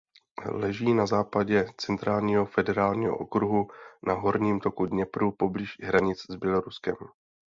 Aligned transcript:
Leží 0.51 0.93
na 0.93 1.05
západě 1.05 1.65
Centrálního 1.77 2.45
federálního 2.45 3.17
okruhu 3.17 3.67
na 4.07 4.13
horním 4.13 4.59
toku 4.59 4.85
Dněpru 4.85 5.31
poblíž 5.31 5.77
hranic 5.83 6.19
s 6.29 6.35
Běloruskem. 6.35 6.95